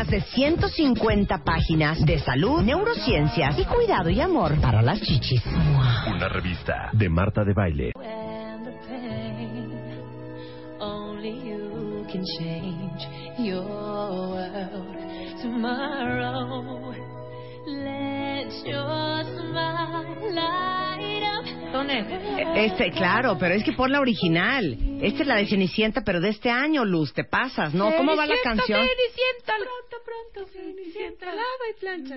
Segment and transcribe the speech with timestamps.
[0.00, 5.42] más de 150 páginas de salud, neurociencias y cuidado y amor para las chichis.
[6.06, 7.92] Una revista de Marta de Baile.
[7.96, 8.20] up.
[22.56, 24.76] Este, claro, pero es que pon la original.
[25.00, 27.94] Esta es la de Cenicienta, pero de este año, Luz, te pasas, ¿no?
[27.96, 28.80] ¿Cómo va la canción?
[28.80, 29.54] Cenicienta,
[30.46, 32.16] Cenicienta, lava y plancha.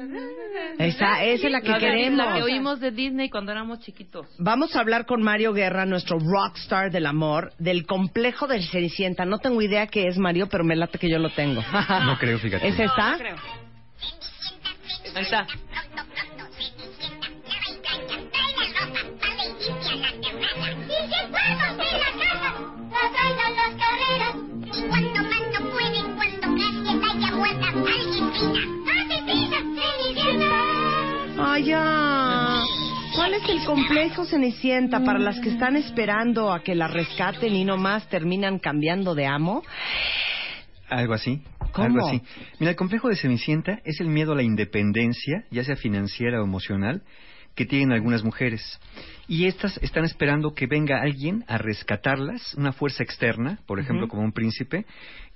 [0.80, 2.17] Esa, esa es la que La queremos.
[2.17, 4.28] La que oímos de Disney cuando éramos chiquitos.
[4.39, 9.25] Vamos a hablar con Mario Guerra, nuestro rockstar del amor, del complejo de Cenicienta.
[9.25, 11.62] No tengo idea qué es, Mario, pero me late que yo lo tengo.
[12.06, 12.67] No creo, fíjate.
[12.67, 13.17] ¿Es esta?
[15.16, 15.45] Ahí está.
[31.54, 32.64] Ay, ya.
[33.16, 37.64] ¿Cuál es el complejo Cenicienta para las que están esperando a que la rescaten y
[37.64, 39.62] no más terminan cambiando de amo?
[40.90, 41.44] Algo así.
[41.72, 41.86] ¿Cómo?
[41.86, 42.24] Algo así.
[42.59, 46.44] Mira, el complejo de Cenicienta es el miedo a la independencia, ya sea financiera o
[46.44, 47.04] emocional,
[47.54, 48.80] que tienen algunas mujeres.
[49.28, 54.24] Y estas están esperando que venga alguien a rescatarlas, una fuerza externa, por ejemplo, como
[54.24, 54.88] un príncipe,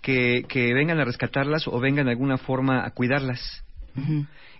[0.01, 3.63] que, que vengan a rescatarlas o vengan de alguna forma a cuidarlas.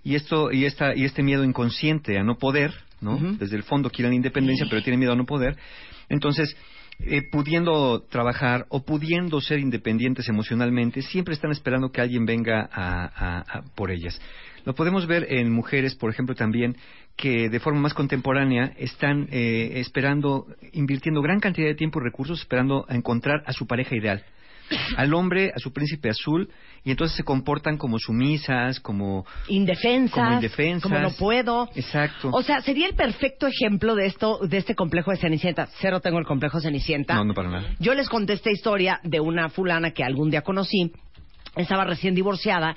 [0.08, 3.18] Y esto y esta y este miedo inconsciente a no poder, ¿no?
[3.38, 5.58] Desde el fondo quieren independencia, pero tienen miedo a no poder.
[6.08, 6.56] Entonces,
[7.00, 13.04] eh, pudiendo trabajar o pudiendo ser independientes emocionalmente, siempre están esperando que alguien venga a,
[13.04, 14.20] a- a- por ellas.
[14.64, 16.78] Lo podemos ver en mujeres, por ejemplo, también
[17.18, 22.40] que de forma más contemporánea están eh, esperando, invirtiendo gran cantidad de tiempo y recursos
[22.40, 24.24] esperando a encontrar a su pareja ideal
[24.96, 26.50] al hombre, a su príncipe azul,
[26.84, 29.26] y entonces se comportan como sumisas, como...
[29.48, 30.14] Indefensas.
[30.14, 30.84] Como indefensas.
[30.84, 31.70] Como no puedo.
[31.76, 32.30] Exacto.
[32.32, 35.68] O sea, sería el perfecto ejemplo de esto, de este complejo de Cenicienta.
[35.80, 37.16] Cero tengo el complejo Cenicienta.
[37.16, 37.76] No, no para nada.
[37.80, 40.92] Yo les conté esta historia de una fulana que algún día conocí.
[41.56, 42.76] Estaba recién divorciada.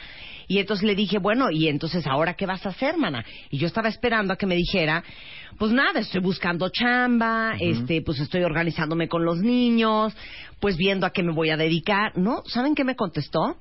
[0.50, 3.24] Y entonces le dije, bueno, ¿y entonces ahora qué vas a hacer, mana?
[3.50, 5.04] Y yo estaba esperando a que me dijera,
[5.58, 10.12] pues nada, estoy buscando chamba, este, pues estoy organizándome con los niños,
[10.58, 12.18] pues viendo a qué me voy a dedicar.
[12.18, 12.42] ¿No?
[12.46, 13.58] ¿Saben qué me contestó?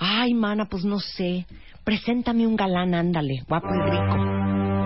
[0.00, 1.46] Ay, mana, pues no sé.
[1.84, 4.77] Preséntame un galán, ándale, guapo y rico.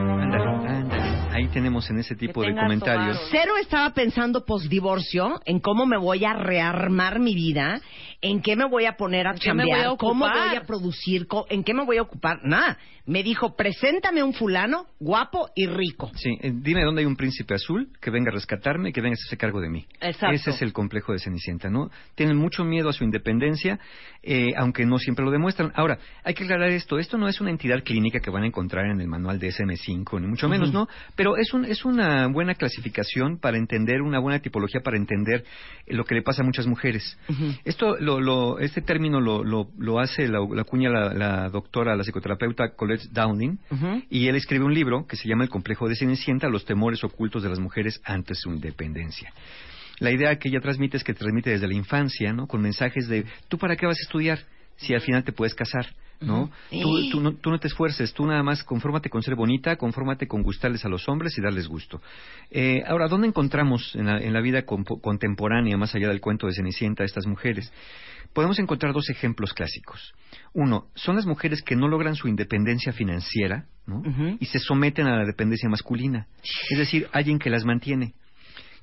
[1.42, 3.16] Ahí tenemos en ese tipo de comentarios.
[3.16, 3.28] tomado.
[3.32, 7.80] Cero estaba pensando post-divorcio en cómo me voy a rearmar mi vida,
[8.20, 10.56] en qué me voy a poner a ¿En qué me chambear, voy a cómo voy
[10.56, 12.38] a producir, en qué me voy a ocupar.
[12.44, 12.78] Nada.
[13.04, 16.12] Me dijo, preséntame un fulano guapo y rico.
[16.14, 19.14] Sí, eh, dime dónde hay un príncipe azul que venga a rescatarme y que venga
[19.14, 19.86] a hacerse cargo de mí.
[20.00, 20.32] Exacto.
[20.32, 21.90] Ese es el complejo de Cenicienta, ¿no?
[22.14, 23.80] Tienen mucho miedo a su independencia,
[24.22, 25.72] eh, aunque no siempre lo demuestran.
[25.74, 27.00] Ahora, hay que aclarar esto.
[27.00, 30.20] Esto no es una entidad clínica que van a encontrar en el manual de SM5,
[30.20, 30.72] ni mucho menos.
[30.72, 30.86] ¿no?
[31.16, 35.44] Pero es, un, es una buena clasificación para entender, una buena tipología para entender
[35.86, 37.18] eh, lo que le pasa a muchas mujeres.
[37.64, 41.96] Esto, lo, lo- este término lo, lo, lo hace, la, la cuña la, la doctora,
[41.96, 43.58] la psicoterapeuta Colette Downing,
[44.10, 47.42] y él escribe un libro que se llama El complejo de Cenicienta, los temores ocultos
[47.42, 49.32] de las mujeres ante su independencia.
[49.98, 52.46] La idea que ella transmite es que transmite desde la infancia, ¿no?
[52.46, 54.40] Con mensajes de, ¿tú para qué vas a estudiar?
[54.76, 55.86] Si al final te puedes casar,
[56.20, 56.42] ¿no?
[56.42, 56.82] Ujú.
[56.82, 57.10] Tú, Sí.
[57.10, 60.42] tú no, tú no te esfuerces, tú nada más confórmate con ser bonita, confórmate con
[60.42, 62.00] gustarles a los hombres y darles gusto.
[62.50, 66.54] Eh, ahora, ¿dónde encontramos en la, en la vida contemporánea, más allá del cuento de
[66.54, 67.72] Cenicienta, a estas mujeres?
[68.32, 70.14] Podemos encontrar dos ejemplos clásicos.
[70.54, 74.02] Uno, son las mujeres que no logran su independencia financiera, ¿no?
[74.40, 76.26] Y se someten a la dependencia masculina.
[76.70, 78.14] Es decir, alguien que las mantiene.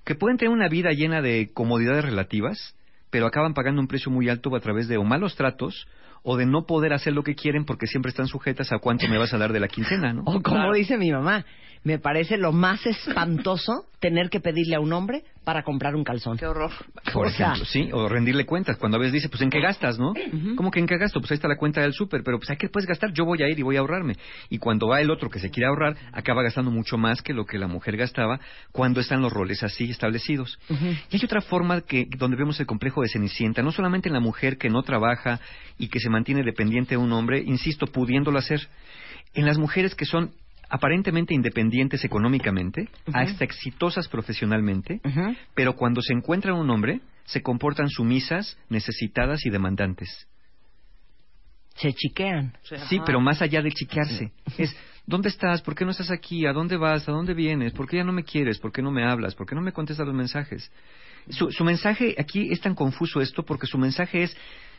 [0.06, 2.76] Que pueden tener una vida llena de comodidades relativas,
[3.10, 5.88] pero acaban pagando un precio muy alto a través de o malos tratos
[6.24, 9.18] o de no poder hacer lo que quieren porque siempre están sujetas a cuánto me
[9.18, 10.22] vas a dar de la quincena, ¿no?
[10.22, 10.74] O como Claro.
[10.74, 11.46] dice mi mamá,
[11.84, 16.38] me parece lo más espantoso tener que pedirle a un hombre para comprar un calzón.
[16.38, 16.72] Qué horror.
[17.14, 18.78] Por O sea- ejemplo, sí, o rendirle cuentas.
[18.78, 20.14] Cuando a veces dice, pues, ¿en qué gastas, no?
[20.56, 21.20] ¿Cómo que en qué gasto?
[21.20, 23.12] Pues ahí está la cuenta del súper, pero pues, ¿a qué puedes gastar?
[23.14, 24.16] Yo voy a ir y voy a ahorrarme.
[24.50, 27.46] Y cuando va el otro que se quiere ahorrar, acaba gastando mucho más que lo
[27.46, 28.40] que la mujer gastaba
[28.72, 30.60] cuando están los roles así establecidos.
[30.70, 34.20] Y hay otra forma que donde vemos el complejo de Cenicienta, no solamente en la
[34.22, 35.40] mujer que no trabaja
[35.78, 38.62] y que se mantiene dependiente de un hombre, insisto, pudiéndolo hacer,
[39.34, 40.32] en las mujeres que son
[40.70, 45.02] aparentemente independientes económicamente, hasta exitosas profesionalmente,
[45.56, 50.28] pero cuando se encuentran un hombre, se comportan sumisas, necesitadas y demandantes.
[51.76, 52.54] Se chiquean.
[52.64, 53.04] Sí, Ajá.
[53.06, 54.32] pero más allá de chiquearse.
[54.58, 54.76] Es,
[55.06, 55.62] ¿dónde estás?
[55.62, 56.46] ¿Por qué no estás aquí?
[56.46, 57.08] ¿A dónde vas?
[57.08, 57.72] ¿A dónde vienes?
[57.74, 58.60] ¿Por qué ya no me quieres?
[58.60, 59.34] ¿Por qué no me hablas?
[59.34, 60.72] ¿Por qué no me contestas los mensajes?
[61.30, 64.36] Su, su mensaje, aquí es tan confuso esto porque su mensaje es,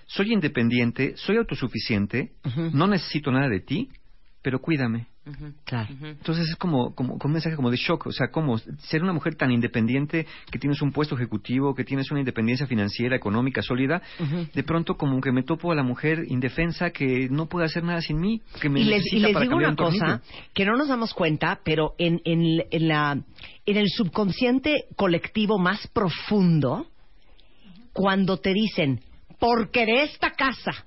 [0.06, 2.32] soy independiente, soy autosuficiente,
[2.72, 3.88] no necesito nada de ti,
[4.42, 5.06] pero cuídame.
[5.64, 5.88] Claro.
[6.02, 9.12] Entonces es como, como, como un mensaje como de shock, o sea, como ser una
[9.12, 14.02] mujer tan independiente, que tienes un puesto ejecutivo, que tienes una independencia financiera, económica, sólida,
[14.54, 18.00] de pronto como que me topo a la mujer indefensa que no puede hacer nada
[18.00, 20.22] sin mí, que me y les, y les para digo una cosa
[20.54, 23.12] que no nos damos cuenta, pero en, en, en la,
[23.66, 26.86] en el subconsciente colectivo más profundo,
[27.92, 29.00] cuando te dicen,
[29.38, 30.86] porque de esta casa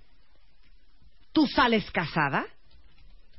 [1.31, 2.45] tú sales casada,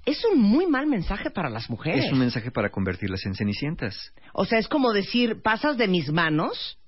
[0.06, 2.04] es un muy mal mensaje para las mujeres.
[2.06, 4.12] Es un mensaje para convertirlas en cenicientas.
[4.32, 6.78] O sea, es como decir, pasas de mis manos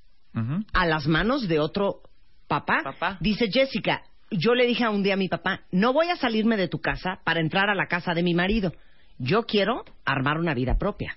[0.75, 2.03] a las manos de otro
[2.47, 2.81] papá.
[2.85, 3.17] Papá.
[3.21, 6.69] Dice Jessica, yo le dije un día a mi papá, no voy a salirme de
[6.69, 8.73] tu casa para entrar a la casa de mi marido.
[9.19, 11.17] Yo quiero armar una vida propia.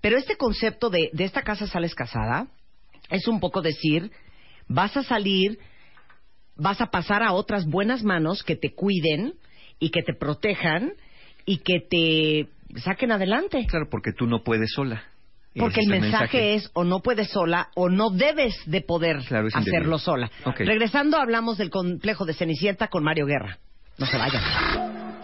[0.00, 2.46] Pero este concepto de, de esta casa sales casada
[3.10, 4.12] es un poco decir,
[4.68, 5.58] vas a salir,
[6.54, 9.34] vas a pasar a otras buenas manos que te cuiden
[9.78, 10.92] y que te protejan
[11.46, 13.66] y que te saquen adelante.
[13.68, 15.02] Claro, porque tú no puedes sola.
[15.56, 19.70] Porque el mensaje, es o no puedes sola o no debes de poder Claro, hacerlo
[19.72, 19.98] indebido.
[19.98, 20.30] sola.
[20.58, 23.58] Regresando hablamos del complejo de Cenicienta con Mario Guerra.
[23.98, 24.42] No se vayan.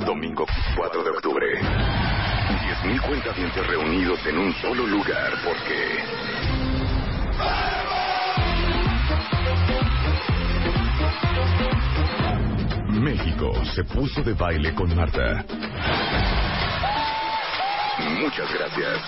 [0.07, 1.47] Domingo 4 de octubre.
[1.61, 5.99] 10.000 cuentavientes reunidos en un solo lugar porque...
[13.75, 15.45] se puso de baile con Marta.
[18.21, 18.99] Muchas gracias.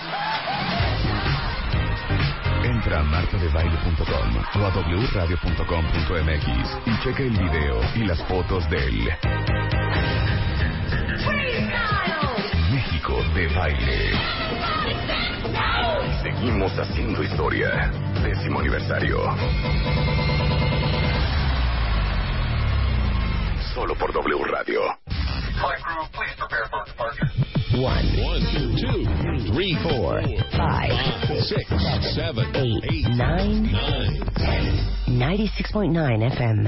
[2.63, 6.47] Entra a martadebaile.com o a wradio.com.mx
[6.85, 9.09] y checa el video y las fotos del
[12.71, 14.11] México de baile.
[16.21, 17.91] Seguimos haciendo historia.
[18.23, 20.22] Décimo aniversario.
[23.73, 24.81] Solo por W Radio.
[27.75, 28.05] One,
[28.53, 30.21] two, two, three, four,
[30.55, 30.91] five,
[31.41, 31.67] six,
[32.13, 33.69] seven, eight, nine,
[34.35, 34.93] ten.
[35.07, 36.67] 96.9 FM.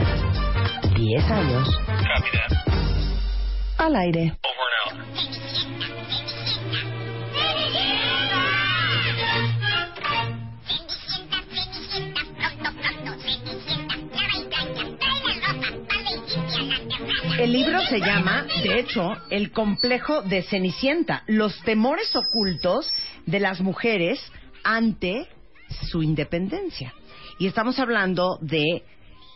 [0.95, 1.67] 10 años.
[3.77, 4.37] Al aire.
[17.39, 22.89] El libro se llama, de hecho, El complejo de Cenicienta, los temores ocultos
[23.25, 24.21] de las mujeres
[24.63, 25.27] ante
[25.91, 26.93] su independencia.
[27.37, 28.83] Y estamos hablando de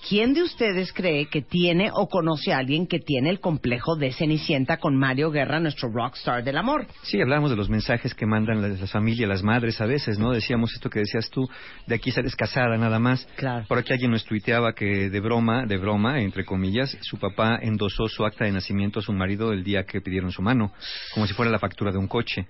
[0.08, 4.12] quién de ustedes cree que tiene o conoce a alguien que tiene el complejo de
[4.12, 6.88] Cenicienta con Mario Guerra, nuestro rockstar del amor.
[7.04, 10.32] Sí, hablamos de los mensajes que mandan las, las familias, las madres a veces, ¿no?
[10.32, 11.48] Decíamos esto que decías tú,
[11.88, 13.28] de aquí sales casada nada más.
[13.36, 13.66] Claro.
[13.68, 18.08] Por aquí alguien nos tuiteaba que de broma, de broma, entre comillas, su papá endosó
[18.08, 20.72] su acta de nacimiento a su marido el día que pidieron su mano,
[21.14, 22.48] como si fuera la factura de un coche.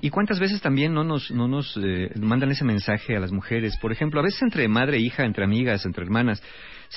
[0.00, 3.76] ¿Y cuántas veces también no nos, no nos eh, mandan ese mensaje a las mujeres?
[3.78, 6.42] Por ejemplo, a veces entre madre e hija, entre amigas, entre hermanas.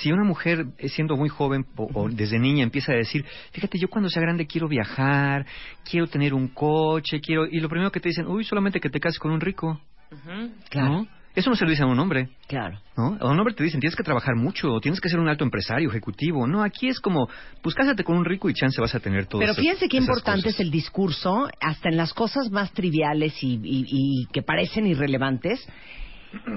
[0.00, 3.78] Si una mujer, eh, siendo muy joven o, o desde niña, empieza a decir, fíjate,
[3.78, 5.44] yo cuando sea grande quiero viajar,
[5.88, 7.46] quiero tener un coche, quiero...
[7.46, 9.80] Y lo primero que te dicen, uy, solamente que te cases con un rico.
[10.12, 10.52] Ujú.
[10.80, 11.06] ¿no?
[11.34, 12.28] Eso no se lo dicen a un hombre.
[12.48, 12.80] Claro.
[12.96, 13.16] ¿no?
[13.20, 15.44] A un hombre te dicen, tienes que trabajar mucho, o tienes que ser un alto
[15.44, 16.46] empresario, ejecutivo.
[16.46, 17.28] No, aquí es como,
[17.62, 20.48] pues cásate con un rico y chance vas a tener todo Pero fíjense qué importante
[20.48, 25.64] es el discurso, hasta en las cosas más triviales y, y- y que parecen irrelevantes.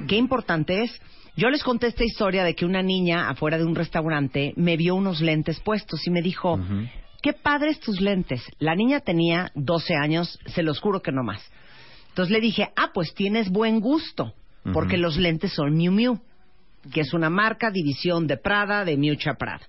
[0.07, 1.01] Qué importante es.
[1.35, 4.95] Yo les conté esta historia de que una niña afuera de un restaurante me vio
[4.95, 6.59] unos lentes puestos y me dijo,
[7.21, 8.43] qué padres tus lentes.
[8.59, 11.41] La niña tenía 12 años, se los juro que no más.
[12.09, 14.33] Entonces le dije, ah, pues tienes buen gusto,
[14.73, 16.19] porque los lentes son Miu Miu,
[16.93, 19.65] que es una marca, división de Prada, de Miucha Prada.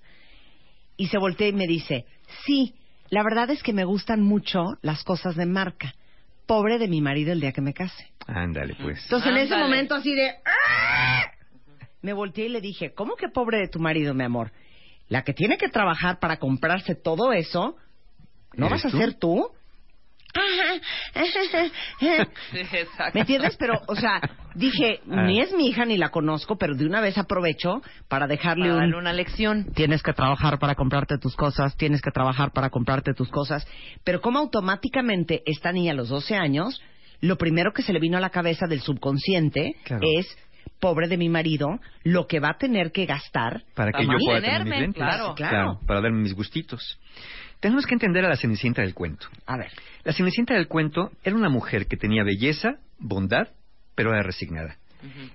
[0.96, 2.06] Y se voltea y me dice,
[2.44, 2.74] sí,
[3.08, 5.94] la verdad es que me gustan mucho las cosas de marca,
[6.46, 8.10] pobre de mi marido el día que me case.
[8.26, 9.02] Ándale, pues.
[9.04, 10.30] Entonces en ese momento así de...
[10.44, 11.31] ¡ah!
[12.02, 14.52] Me volteé y le dije, ¿cómo que pobre de tu marido, mi amor?
[15.08, 17.76] La que tiene que trabajar para comprarse todo eso,
[18.54, 18.98] ¿no ¿Eres vas a tú?
[18.98, 19.48] ser tú?
[22.50, 23.10] Sí, exacto.
[23.14, 23.56] ¿Me entiendes?
[23.58, 24.20] Pero, o sea,
[24.54, 28.64] dije, ni es mi hija ni la conozco, pero de una vez aprovecho para dejarle
[28.64, 28.80] Para un...
[28.80, 29.66] darle una lección.
[29.74, 33.66] Tienes que trabajar para comprarte tus cosas, tienes que trabajar para comprarte tus cosas.
[34.04, 36.80] Pero como automáticamente esta niña a los 12 años,
[37.20, 40.02] lo primero que se le vino a la cabeza del subconsciente Claro.
[40.18, 40.26] es,
[40.80, 43.62] pobre de mi marido, lo que va a tener que gastar.
[43.74, 45.34] Para que Para yo pueda tener mis claro.
[45.34, 45.80] Claro.
[45.86, 46.98] Para darme mis gustitos.
[47.60, 49.28] Tenemos que entender a la Cenicienta del cuento.
[49.46, 49.70] A ver,
[50.02, 53.48] La Cenicienta del cuento era una mujer que tenía belleza, bondad,
[53.94, 54.76] pero era resignada.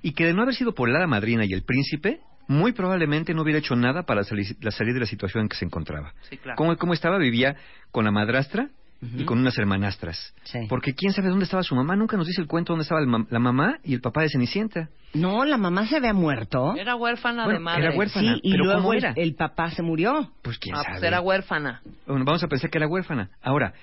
[0.02, 3.42] Y que de no haber sido por la madrina y el príncipe, muy probablemente no
[3.42, 6.14] hubiera hecho nada para salir, la salir de la situación en que se encontraba.
[6.30, 6.56] Sí, claro.
[6.58, 7.56] Como, como estaba, vivía
[7.92, 8.70] con la madrastra
[9.02, 10.34] y con unas hermanastras.
[10.44, 10.60] Sí.
[10.70, 11.96] Porque quién sabe dónde estaba su mamá.
[11.96, 14.90] Nunca nos dice el cuento dónde estaba la mamá y el papá de Cenicienta.
[15.14, 16.76] no, la mamá se había muerto.
[16.76, 17.86] Era huérfana Bueno, de madre.
[17.88, 18.34] era huérfana.
[18.36, 19.14] Sí, y pero luego ¿cómo el, era?
[19.16, 20.32] el papá se murió.
[20.42, 20.96] Pues quién Ah, sabe.
[20.96, 21.82] pues era huérfana.
[22.08, 23.30] Bueno, vamos a pensar que era huérfana.
[23.42, 23.74] Ahora,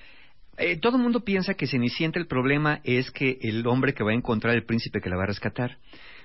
[0.57, 4.11] eh, todo el mundo piensa que Cenicienta el problema es que el hombre que va
[4.11, 5.77] a encontrar el príncipe que la va a rescatar.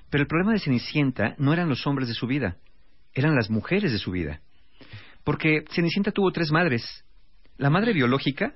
[0.09, 2.57] Pero el problema de Cenicienta no eran los hombres de su vida,
[3.13, 4.41] eran las mujeres de su vida.
[5.23, 7.05] Porque Cenicienta tuvo tres madres.
[7.57, 8.53] La madre biológica,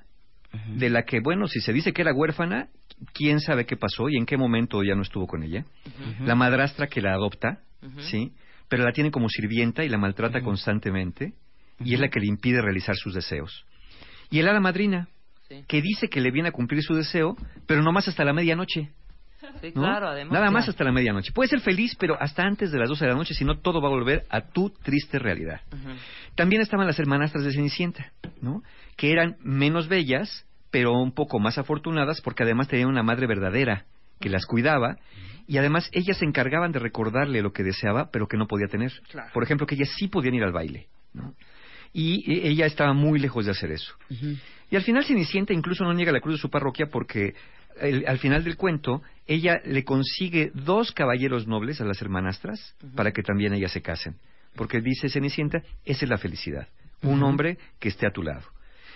[0.75, 2.69] de la que, bueno, si se dice que era huérfana,
[3.13, 5.65] quién sabe qué pasó y en qué momento ya no estuvo con ella.
[6.21, 7.59] La madrastra que la adopta,
[8.00, 8.33] ¿sí?
[8.67, 11.33] Pero la tiene como sirvienta y la maltrata constantemente
[11.79, 13.65] y es la que le impide realizar sus deseos.
[14.29, 15.07] Y el hada madrina,
[15.47, 18.33] Sí, que dice que le viene a cumplir su deseo, pero no más hasta la
[18.33, 18.89] medianoche.
[19.62, 19.81] Sí ¿no?
[19.81, 20.33] claro, además.
[20.33, 21.31] Nada más hasta la medianoche.
[21.31, 23.81] Puede ser feliz, pero hasta antes de las 12 de la noche, si no todo
[23.81, 25.62] va a volver a tu triste realidad.
[26.35, 28.62] También estaban las hermanastras de Cenicienta, ¿no?
[28.97, 33.85] Que eran menos bellas, pero un poco más afortunadas porque además tenían una madre verdadera
[34.19, 34.97] que las cuidaba
[35.47, 38.91] y además ellas se encargaban de recordarle lo que deseaba, pero que no podía tener.
[39.09, 39.29] Claro.
[39.33, 41.33] Por ejemplo, que ellas sí podían ir al baile, ¿no?
[41.93, 43.95] Y ella estaba muy lejos de hacer eso.
[44.69, 47.35] Y al final Cenicienta incluso no niega la cruz de su parroquia porque
[47.79, 53.12] el- al final del cuento ella le consigue dos caballeros nobles a las hermanastras para
[53.12, 54.15] que también ellas se casen.
[54.55, 56.67] Porque dice Cenicienta, esa es la felicidad.
[57.01, 58.44] Un hombre que esté a tu lado.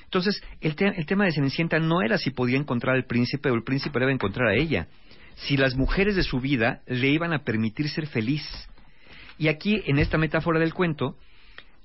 [0.06, 3.56] Entonces, el, te- el tema de Cenicienta no era si podía encontrar al príncipe o
[3.56, 4.88] el príncipe le iba a encontrar a ella.
[5.36, 8.44] Si las mujeres de su vida le iban a permitir ser feliz.
[9.38, 11.16] Y aquí, en esta metáfora del cuento,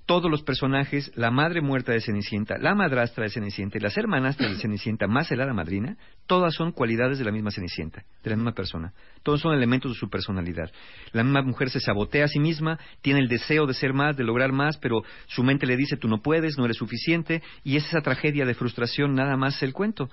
[0.07, 4.51] todos los personajes, la madre muerta de Cenicienta, la madrastra de Cenicienta y las hermanastras
[4.51, 5.97] de Cenicienta, más el hada madrina,
[6.27, 8.93] todas son cualidades de la misma Cenicienta, de la misma persona.
[9.23, 10.71] Todos son elementos de su personalidad.
[11.13, 14.25] La misma mujer se sabotea a sí misma, tiene el deseo de ser más, de
[14.25, 17.87] lograr más, pero su mente le dice tú no puedes, no eres suficiente, y es
[17.87, 20.11] esa tragedia de frustración nada más el cuento.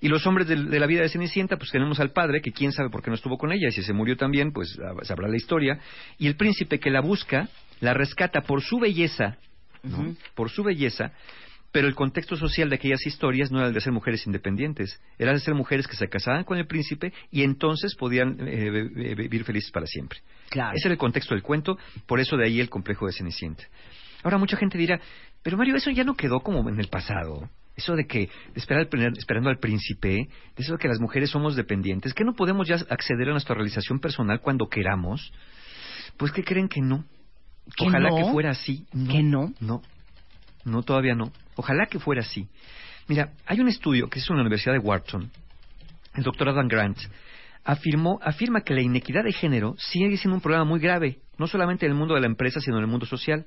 [0.00, 2.72] Y los hombres de, de la vida de Cenicienta, pues tenemos al padre, que quién
[2.72, 5.28] sabe por qué no estuvo con ella, y si se murió también, pues ah, sabrá
[5.28, 5.78] la historia,
[6.18, 7.48] y el príncipe que la busca,
[7.84, 9.36] la rescata por su belleza,
[9.82, 10.14] ¿no?
[10.34, 11.12] por su belleza,
[11.72, 15.32] pero el contexto social de aquellas historias no era el de ser mujeres independientes, era
[15.32, 19.14] de ser mujeres que se casaban con el príncipe y entonces podían eh, vi- vi-
[19.14, 20.20] vivir felices para siempre.
[20.50, 20.76] Claro.
[20.76, 21.76] Ese era el contexto del cuento,
[22.06, 23.64] por eso de ahí el complejo de Cenicienta.
[24.22, 25.00] Ahora mucha gente dirá,
[25.42, 27.50] pero Mario, eso ya no quedó como en el pasado.
[27.76, 28.86] Eso de que esperar
[29.18, 30.28] esperando al príncipe, de
[30.62, 33.98] eso de que las mujeres somos dependientes, que no podemos ya acceder a nuestra realización
[33.98, 35.32] personal cuando queramos.
[36.16, 37.04] Pues que creen que no.
[37.76, 38.16] ¿Que Ojalá no?
[38.16, 38.86] que fuera así.
[39.10, 39.52] ¿Que no?
[39.60, 39.82] No,
[40.64, 41.32] no, todavía no.
[41.56, 42.46] Ojalá que fuera así.
[43.08, 45.30] Mira, hay un estudio que es en la Universidad de Wharton,
[46.14, 46.98] el doctor Adam Grant,
[47.64, 51.86] afirmó, afirma que la inequidad de género sigue siendo un problema muy grave, no solamente
[51.86, 53.46] en el mundo de la empresa, sino en el mundo social.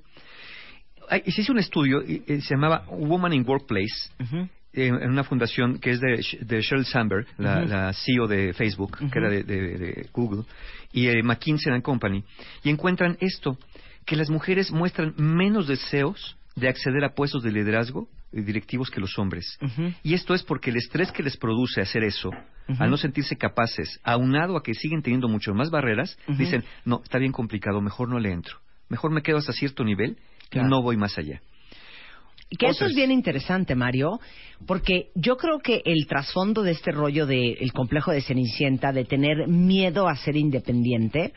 [1.09, 4.47] Hay- se hizo un estudio, y- y se llamaba Woman in Workplace, Ujú.
[4.73, 9.19] en, en una fundación que es de, de Sheryl Sandberg, la, CEO de Facebook, que
[9.19, 10.43] era de, de- de Google,
[10.91, 12.23] y eh, McKinsey and Company,
[12.63, 13.57] y encuentran esto,
[14.07, 19.01] que las mujeres muestran menos deseos de acceder a puestos de liderazgo y directivos que
[19.01, 19.59] los hombres.
[20.01, 22.31] Y esto es porque el estrés que les produce hacer eso,
[22.79, 27.19] al no sentirse capaces, aunado a que siguen teniendo mucho más barreras, dicen, no, está
[27.19, 28.57] bien complicado, mejor no le entro.
[28.89, 30.17] Mejor me quedo hasta cierto nivel
[30.49, 30.67] Claro.
[30.67, 31.41] y no voy más allá.
[32.57, 34.21] Que eso es bien interesante, Mario,
[34.65, 39.49] porque yo creo que el trasfondo de este rollo del complejo de Cenicienta, de tener
[39.49, 41.33] miedo a ser independiente,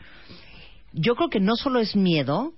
[0.93, 2.53] yo creo que no solo es miedo,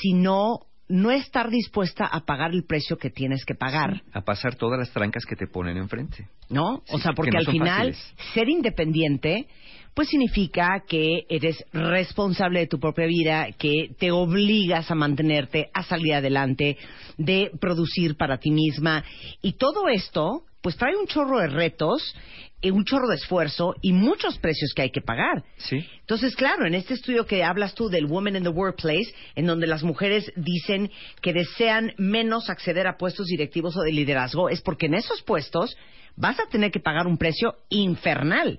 [0.00, 4.78] sino no estar dispuesta a pagar el precio que tienes que pagar, A pasar todas
[4.78, 6.28] las trancas que te ponen enfrente.
[6.48, 6.82] ¿no?
[6.88, 8.14] o sea, que porque no al final fáciles.
[8.32, 9.46] ser independiente
[9.98, 15.82] pues significa que eres responsable de tu propia vida, que te obligas a mantenerte, a
[15.82, 16.78] salir adelante,
[17.16, 19.02] de producir para ti misma.
[19.42, 22.14] Y todo esto pues trae un chorro de retos,
[22.64, 25.44] un chorro de esfuerzo y muchos precios que hay que pagar.
[25.58, 25.84] Sí.
[26.00, 29.66] Entonces, claro, en este estudio que hablas tú del Women in the Workplace, en donde
[29.66, 30.90] las mujeres dicen
[31.22, 35.76] que desean menos acceder a puestos directivos o de liderazgo, es porque en esos puestos
[36.16, 38.58] vas a tener que pagar un precio infernal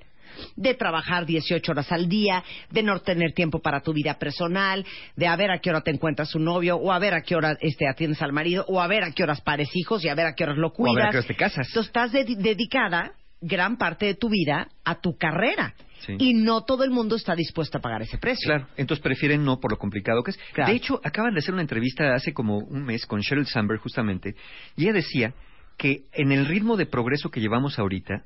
[0.55, 4.85] de trabajar 18 horas al día, de no tener tiempo para tu vida personal,
[5.17, 7.35] de a ver a qué hora te encuentras un novio, o a ver a qué
[7.35, 10.15] hora este, atiendes al marido, o a ver a qué horas pares hijos y a
[10.15, 10.95] ver a qué horas lo O a cuidas.
[10.95, 11.67] ver a qué horas te casas.
[11.67, 15.73] Entonces estás dedi- dedicada gran parte de tu vida a tu carrera.
[16.05, 16.15] Sí.
[16.17, 18.47] Y no todo el mundo está dispuesto a pagar ese precio.
[18.47, 20.39] Claro, entonces prefieren no por lo complicado que es.
[20.53, 20.71] Claro.
[20.71, 24.35] De hecho, acaban de hacer una entrevista hace como un mes con Sheryl Sandberg justamente,
[24.77, 25.33] y ella decía
[25.77, 28.23] que en el ritmo de progreso que llevamos ahorita,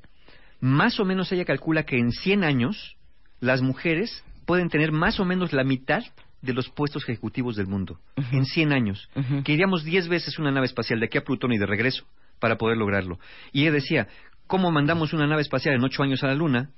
[0.60, 2.96] más o menos ella calcula que en 100 años
[3.40, 6.02] las mujeres pueden tener más o menos la mitad
[6.42, 7.98] de los puestos ejecutivos del mundo.
[8.32, 9.08] En 100 años.
[9.44, 12.04] Que iríamos 10 veces una nave espacial de aquí a Plutón y de regreso
[12.38, 13.18] para poder lograrlo.
[13.52, 14.08] Y ella decía,
[14.54, 16.70] ¿cómo mandamos una nave espacial en 8 años a la Luna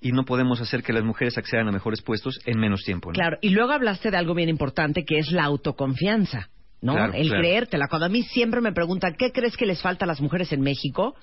[0.00, 3.10] y no podemos hacer que las mujeres accedan a mejores puestos en menos tiempo?
[3.10, 3.12] ¿no?
[3.12, 6.48] Claro, y luego hablaste de algo bien importante que es la autoconfianza,
[6.80, 6.94] ¿no?
[6.94, 7.42] Claro, el claro.
[7.42, 7.88] creértela.
[7.88, 10.62] Cuando a mí siempre me preguntan, ¿qué crees que les falta a las mujeres en
[10.62, 11.14] México?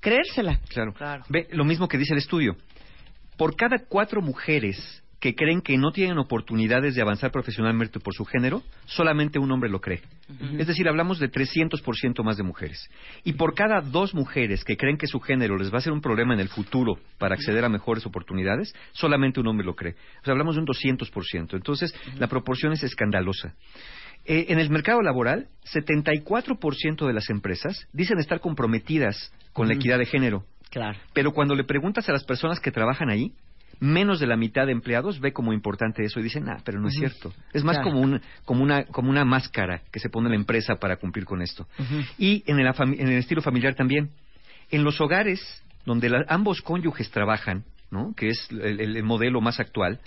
[0.00, 0.60] Creérsela.
[0.68, 0.92] Claro.
[0.92, 1.24] Claro.
[1.30, 2.58] Ve, lo mismo que dice el estudio.
[3.38, 8.26] Por cada cuatro mujeres que creen que no tienen oportunidades de avanzar profesionalmente por su
[8.26, 10.02] género, solamente un hombre lo cree.
[10.58, 12.90] Es decir, hablamos de 300% más de mujeres.
[13.24, 16.02] Y por cada dos mujeres que creen que su género les va a ser un
[16.02, 19.94] problema en el futuro para acceder a mejores oportunidades, solamente un hombre lo cree.
[20.20, 21.54] O sea, hablamos de un 200%.
[21.54, 23.54] Entonces, la proporción es escandalosa.
[24.26, 29.98] Eh, en el mercado laboral, 74% de las empresas dicen estar comprometidas con la equidad
[29.98, 30.44] de género.
[30.68, 30.98] Claro.
[31.14, 33.32] Pero cuando le preguntas a las personas que trabajan ahí,
[33.84, 36.88] menos de la mitad de empleados ve como importante eso y dicen, ah, pero no
[36.88, 37.32] es cierto.
[37.52, 37.90] Es más Claro.
[37.90, 41.42] como, un, como, una, como una máscara que se pone la empresa para cumplir con
[41.42, 41.66] esto.
[42.18, 44.10] Y en el, en el estilo familiar también.
[44.70, 48.14] En los hogares donde la- ambos cónyuges trabajan, ¿no?
[48.16, 50.00] que es el, el- el modelo más actual,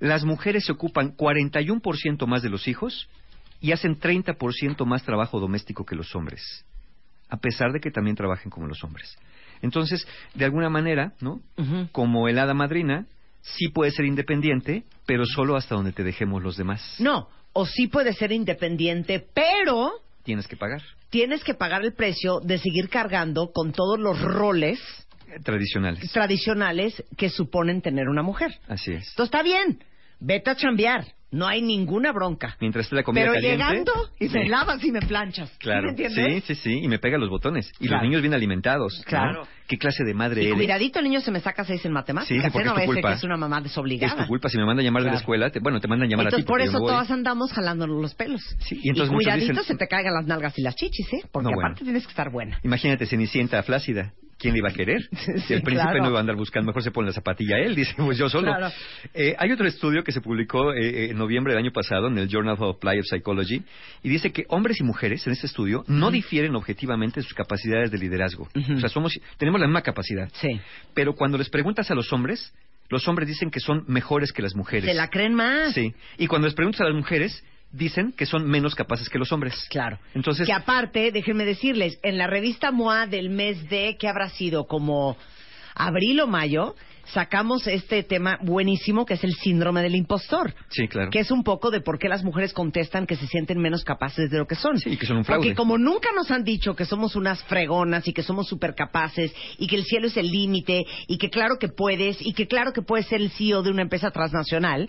[0.00, 3.08] las mujeres se ocupan 41% más de los hijos
[3.60, 6.64] y hacen 30% más trabajo doméstico que los hombres,
[7.28, 9.16] a pesar de que también trabajen como los hombres.
[9.62, 11.40] Entonces, de alguna manera, ¿no?
[11.92, 13.06] Como el hada madrina,
[13.40, 16.96] sí puede ser independiente, pero solo hasta donde te dejemos los demás.
[16.98, 19.92] No, o sí puede ser independiente, pero
[20.24, 20.82] Tienes que pagar.
[21.10, 24.78] tienes que pagar el precio de seguir cargando con todos los roles
[25.44, 26.12] Tradicionales.
[26.12, 28.52] tradicionales que suponen tener una mujer.
[28.68, 29.08] Así es.
[29.08, 29.82] Esto está bien.
[30.20, 31.06] Vete a chambear.
[31.32, 32.56] No hay ninguna bronca.
[32.60, 33.56] Mientras esté la comida Pero caliente.
[33.56, 34.34] llegando y sí.
[34.34, 35.48] me lavas y me planchas.
[35.50, 36.44] ¿Sí Claro, ¿Me sí, entiendes?
[36.44, 37.72] sí, sí, y me pega los botones.
[37.80, 38.02] Y Claro.
[38.02, 38.98] los niños bien alimentados.
[38.98, 39.04] ¿no?
[39.06, 39.46] Claro.
[39.66, 40.56] ¿Qué clase de madre Y eres?
[40.58, 42.36] cuidadito, el niño se me saca seis en matemáticas.
[42.44, 42.70] Sí, porque ¿eh?
[42.70, 43.08] no es tu culpa.
[43.08, 44.22] que es una mamá Es desobligada.
[44.22, 44.48] tu culpa.
[44.50, 45.14] Si me mandan a llamar de Claro.
[45.14, 46.46] la escuela, te- bueno, te mandan a llamar entonces, a ti.
[46.46, 48.42] por porque eso no todas andamos jalándonos los pelos.
[48.60, 51.22] Sí, y entonces muchos cuidadito dicen- se te caigan las nalgas y las chichis, ¿eh?
[51.32, 51.68] Porque No, bueno.
[51.68, 52.60] aparte tienes que estar buena.
[52.62, 54.12] Imagínate, Cenicienta flácida.
[54.42, 55.08] ¿Quién le iba a querer?
[55.12, 56.02] Sí, si el príncipe claro.
[56.02, 58.48] no iba a andar buscando, mejor se pone la zapatilla él, dice, pues yo solo.
[58.48, 58.74] Claro.
[59.14, 62.28] Eh, hay otro estudio que se publicó eh, en noviembre del año pasado en el
[62.28, 63.62] Journal of Applied Psychology
[64.02, 67.92] y dice que hombres y mujeres en este estudio no difieren objetivamente en sus capacidades
[67.92, 68.48] de liderazgo.
[68.52, 70.28] O sea, somos, tenemos la misma capacidad.
[70.34, 70.60] Sí.
[70.92, 72.52] Pero cuando les preguntas a los hombres,
[72.88, 74.84] los hombres dicen que son mejores que las mujeres.
[74.84, 75.72] Se la creen más.
[75.72, 75.94] Sí.
[76.18, 79.66] Y cuando les preguntas a las mujeres, dicen que son menos capaces que los hombres.
[79.70, 79.98] Claro.
[80.14, 84.66] Entonces, Que aparte, déjenme decirles, en la revista MOA del mes de, ¿qué habrá sido?
[84.66, 85.16] Como
[85.74, 86.74] abril o mayo,
[87.06, 90.54] sacamos este tema buenísimo que es el síndrome del impostor.
[90.68, 91.10] sí, claro.
[91.10, 94.30] Que es un poco de por qué las mujeres contestan que se sienten menos capaces
[94.30, 94.78] de lo que son.
[94.78, 95.40] Sí, que son un fraude.
[95.42, 99.34] Porque como nunca nos han dicho que somos unas fregonas y que somos súper capaces
[99.58, 102.72] y que el cielo es el límite y que claro que puedes y que claro
[102.72, 104.88] que puedes ser el CEO de una empresa transnacional,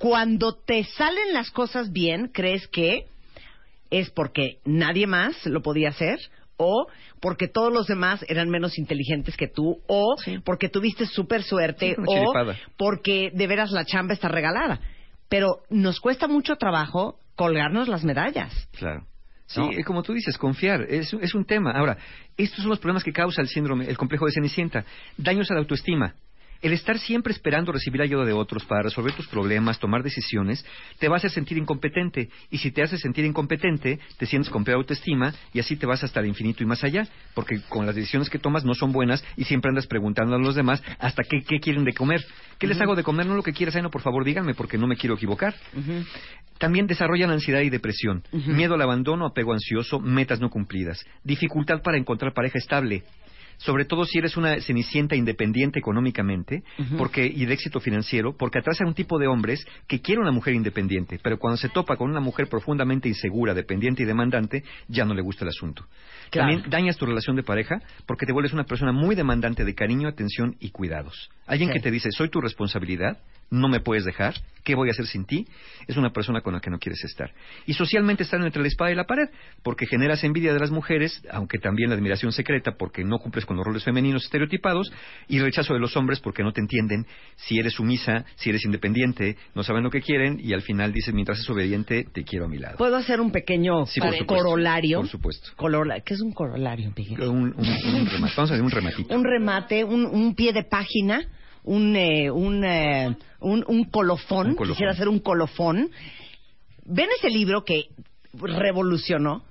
[0.00, 3.04] cuando te salen las cosas bien, crees que
[3.90, 6.18] es porque nadie más lo podía hacer
[6.56, 6.86] o
[7.20, 12.02] porque todos los demás eran menos inteligentes que tú o porque tuviste súper suerte Sí,
[12.06, 12.56] o chiripada.
[12.78, 14.80] porque de veras la chamba está regalada.
[15.28, 18.52] Pero nos cuesta mucho trabajo colgarnos las medallas.
[18.78, 19.06] Claro.
[19.44, 19.68] Sí, ¿No?
[19.84, 21.72] como tú dices, confiar es, es un tema.
[21.72, 21.98] Ahora,
[22.38, 24.86] estos son los problemas que causa el síndrome, el complejo de Cenicienta.
[25.18, 26.14] Daños a la autoestima.
[26.62, 30.64] El estar siempre esperando recibir ayuda de otros para resolver tus problemas, tomar decisiones,
[30.98, 32.28] te va a hacer sentir incompetente.
[32.50, 36.04] Y si te hace sentir incompetente, te sientes con peor autoestima y así te vas
[36.04, 37.08] hasta el infinito y más allá.
[37.34, 40.54] Porque con las decisiones que tomas no son buenas y siempre andas preguntando a los
[40.54, 42.24] demás hasta qué, qué quieren de comer.
[42.58, 43.24] ¿Qué les hago de comer?
[43.24, 45.54] No lo que quieras, no, por favor, díganme porque no me quiero equivocar.
[46.58, 51.96] También desarrollan ansiedad y depresión, miedo al abandono, apego ansioso, metas no cumplidas, dificultad para
[51.96, 53.02] encontrar pareja estable,
[53.60, 56.62] sobre todo si eres una cenicienta independiente económicamente
[56.96, 60.32] porque y de éxito financiero, porque atrás hay un tipo de hombres que quiere una
[60.32, 65.04] mujer independiente, pero cuando se topa con una mujer profundamente insegura, dependiente y demandante, ya
[65.04, 65.84] no le gusta el asunto.
[66.30, 66.48] Claro.
[66.50, 70.08] También dañas tu relación de pareja porque te vuelves una persona muy demandante de cariño,
[70.08, 71.28] atención y cuidados.
[71.46, 71.74] Alguien Sí.
[71.74, 73.18] que te dice, soy tu responsabilidad,
[73.50, 75.46] no me puedes dejar, ¿qué voy a hacer sin ti?
[75.88, 77.32] Es una persona con la que no quieres estar.
[77.66, 79.28] Y socialmente están entre la espada y la pared,
[79.62, 83.56] porque generas envidia de las mujeres, aunque también la admiración secreta porque no cumples con
[83.56, 84.92] los roles femeninos estereotipados,
[85.28, 89.36] y rechazo de los hombres porque no te entienden si eres sumisa, si eres independiente,
[89.54, 92.48] no saben lo que quieren, y al final dicen, mientras es obediente, te quiero a
[92.48, 92.76] mi lado.
[92.78, 94.44] ¿Puedo hacer un pequeño Sí, por supuesto.
[94.44, 94.98] corolario?
[94.98, 95.50] Por supuesto.
[96.04, 97.20] ¿Qué es un corolario, Miguel?
[97.22, 98.34] Un, un- un remate.
[98.36, 99.14] Vamos a un rematito.
[99.14, 101.22] Un remate, un, un pie de página,
[101.64, 104.48] un, eh, un, eh, un, un colofón.
[104.48, 104.74] Un colofón.
[104.74, 105.90] Quisiera hacer un colofón.
[106.84, 107.86] ¿Ven ese libro que
[108.32, 109.44] revolucionó?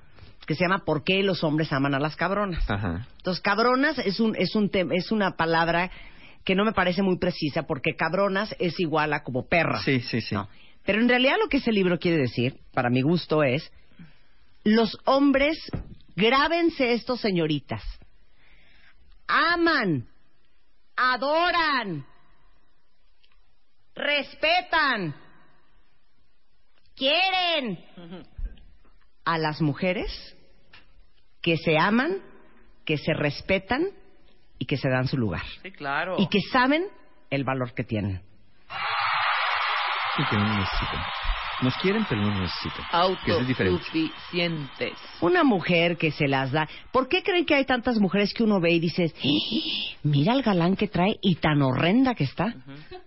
[0.46, 2.68] Que se llama ¿Por qué los hombres aman a las cabronas?
[2.70, 3.08] Ajá.
[3.18, 5.92] Entonces, cabronas es, un, es, un tem- es una palabra
[6.44, 9.82] que no me parece muy precisa porque cabronas es igual a como perra.
[9.84, 10.34] Sí, sí, sí.
[10.34, 10.50] No.
[10.86, 13.72] Pero en realidad lo que ese libro quiere decir, para mi gusto, es
[14.64, 15.58] los hombres,
[16.16, 17.84] grábense esto, señoritas,
[19.28, 20.08] aman,
[21.00, 22.06] adoran,
[23.96, 25.16] respetan,
[26.94, 27.80] quieren
[29.24, 30.36] a las mujeres
[31.42, 32.18] que se aman,
[32.86, 33.88] que se respetan
[34.58, 35.44] y que se dan su lugar.
[35.62, 36.18] Sí, claro.
[36.20, 36.86] Y que saben
[37.30, 38.22] el valor que tienen.
[40.18, 41.29] Y que no
[41.62, 42.86] nos quieren, pero no nos necesitan.
[42.92, 44.94] Autosuficientes.
[45.22, 46.68] Una mujer que se las da.
[46.92, 49.98] ¿Por qué creen que hay tantas mujeres que uno ve y dices, "¡Ah!
[50.04, 52.54] mira el galán que trae y tan horrenda que está?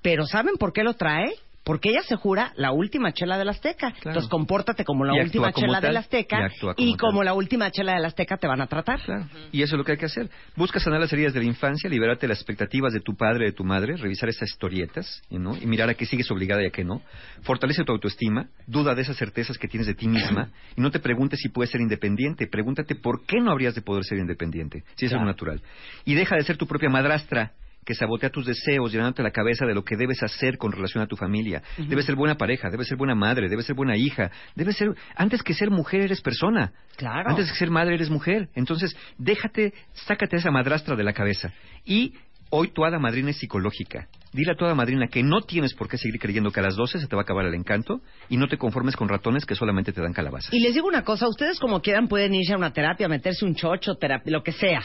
[0.03, 1.33] Pero ¿saben por qué lo trae?
[1.65, 3.95] Porque ella se jura la última chela del Azteca.
[4.05, 7.23] Entonces compórtate como la Y última como chela del y Azteca actúa como y como
[7.23, 9.01] la última chela del Azteca te van a tratar.
[9.01, 9.27] Claro.
[9.53, 10.29] Y eso es lo que hay que hacer.
[10.57, 13.53] Busca sanar las heridas de la infancia, liberarte de las expectativas de tu padre, de
[13.53, 15.57] tu madre, revisar esas historietas ¿no?
[15.57, 17.01] y mirar a qué sigues obligada y a qué no.
[17.43, 20.99] Fortalece tu autoestima, duda de esas certezas que tienes de ti misma y no te
[20.99, 22.49] preguntes si puedes ser independiente.
[22.49, 25.61] Pregúntate por qué no habrías de poder ser independiente, si es algo natural.
[26.05, 27.53] Y deja de ser tu propia madrastra
[27.85, 31.07] que sabotea tus deseos, llenándote la cabeza de lo que debes hacer con relación a
[31.07, 31.63] tu familia.
[31.79, 34.95] Debes ser buena pareja, debes ser buena madre, debes ser buena hija, debes ser...
[35.17, 36.73] Antes que ser mujer eres persona.
[36.97, 37.31] Claro.
[37.31, 38.49] Antes de ser madre eres mujer.
[38.55, 41.53] Entonces, déjate, sácate esa madrastra de la cabeza.
[41.85, 42.15] Y
[42.51, 44.09] hoy tu hada madrina es psicológica.
[44.33, 46.77] Dile a tu hada madrina que no tienes por qué seguir creyendo que a las
[46.77, 49.55] 12 se te va a acabar el encanto y no te conformes con ratones que
[49.55, 50.53] solamente te dan calabazas.
[50.53, 53.55] Y les digo una cosa, ustedes como quieran pueden irse a una terapia, meterse un
[53.55, 54.83] chocho, terapia, lo que sea.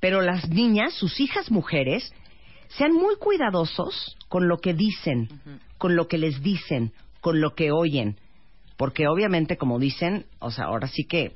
[0.00, 2.12] Pero las niñas, sus hijas mujeres,
[2.68, 5.28] sean muy cuidadosos con lo que dicen,
[5.78, 8.16] con lo que les dicen, con lo que oyen.
[8.76, 11.34] Porque obviamente, como dicen, o sea, ahora sí que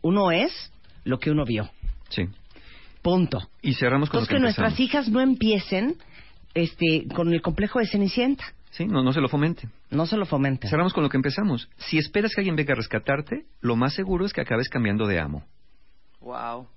[0.00, 0.72] uno es
[1.04, 1.68] lo que uno vio.
[2.08, 2.22] Sí.
[3.02, 3.40] Punto.
[3.62, 5.96] Y cerramos con Entonces lo que que nuestras hijas no empiecen
[6.54, 8.44] este, con el complejo de Cenicienta.
[8.70, 9.68] Sí, no, no se lo fomente.
[9.90, 10.70] No se lo fomenten.
[10.70, 11.68] Cerramos con lo que empezamos.
[11.76, 15.18] Si esperas que alguien venga a rescatarte, lo más seguro es que acabes cambiando de
[15.18, 15.44] amo.
[16.20, 16.68] Wow.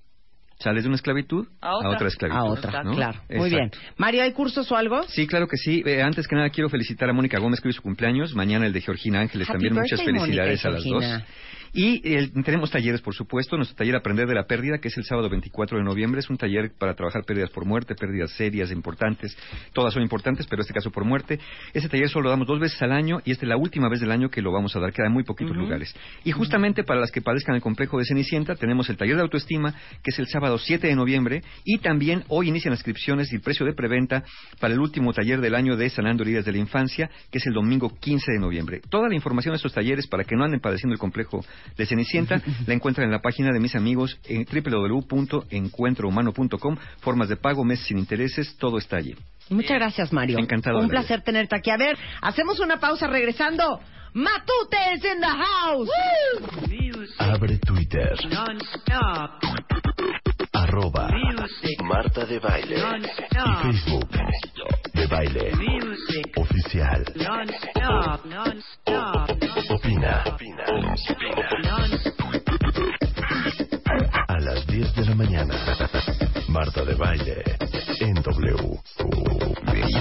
[0.60, 2.08] Sales de una esclavitud A otra.
[2.08, 2.39] esclavitud.
[2.39, 2.94] A otra, ¿no?
[2.94, 3.20] claro.
[3.30, 3.70] Muy bien.
[3.98, 5.04] Mario, ¿hay cursos o algo?
[5.10, 5.84] Sí, claro que sí.
[5.86, 8.34] Eh, antes que nada quiero felicitar a Mónica Gómez que hoy es su cumpleaños.
[8.34, 9.74] Mañana el de Georgina Ángeles Happy también.
[9.74, 11.18] Muchas felicidades a las Georgina.
[11.20, 11.28] dos.
[11.76, 13.58] Y eh, tenemos talleres, por supuesto.
[13.58, 16.38] Nuestro taller Aprender de la Pérdida, que es el sábado 24 de noviembre, es un
[16.38, 19.36] taller para trabajar pérdidas por muerte, pérdidas serias, importantes.
[19.74, 21.40] Todas son importantes, pero en este caso por muerte.
[21.74, 24.02] Ese taller solo lo damos dos veces al año y esta es la última vez
[24.02, 24.94] del año que lo vamos a dar.
[24.94, 25.96] Quedan muy poquitos lugares.
[26.24, 29.74] Y justamente para las que padezcan el complejo de Cenicienta, tenemos el taller de autoestima,
[30.04, 31.42] que es el sábado 7 de noviembre.
[31.66, 34.24] Y también hoy inician las inscripciones y el precio de preventa
[34.60, 37.54] para el último taller del año de Sanando Heridas de la Infancia, que es el
[37.54, 38.82] domingo 15 de noviembre.
[38.90, 41.44] Toda la información de estos talleres para que no anden padeciendo el complejo
[41.78, 46.78] de Cenicienta la encuentran en la página de mis amigos en www.encuentrohumano.com.
[46.99, 49.15] Formas de pago, meses sin intereses, todo está allí.
[49.49, 50.39] Muchas gracias, Mario.
[50.39, 51.69] Encantado Un placer tenerte aquí.
[51.69, 53.80] A ver, hacemos una pausa regresando.
[54.13, 55.89] Matutes in the house.
[57.17, 58.13] Abre Twitter.
[60.54, 61.10] Arroba
[61.84, 62.78] Marta de Baile.
[62.78, 64.10] Y Facebook.
[65.04, 65.52] De Baile.
[66.38, 67.04] Oficial.
[69.70, 70.24] Opina.
[74.30, 75.56] A las 10 de la mañana.
[76.48, 77.44] Marta de Baile.
[78.00, 78.80] En W.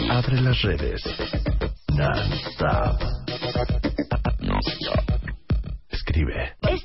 [0.08, 1.02] Abre las redes.
[1.88, 3.02] Non-stop.